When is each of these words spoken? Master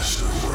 Master 0.00 0.49